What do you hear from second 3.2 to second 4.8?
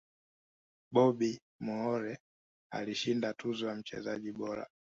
tuzo ya mchezaji bora